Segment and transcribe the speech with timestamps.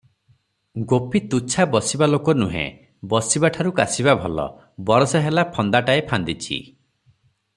[0.91, 2.63] ଗୋପୀ ତୁଚ୍ଛା ବସିବା ଲୋକ ନୁହେଁ,
[3.11, 4.47] ବସିବାଠାରୁ କାଷିବା ଭଲ,
[4.91, 6.61] ବରଷେ ହେଲା ଫନ୍ଦାଟାଏ ଫାନ୍ଦିଛି।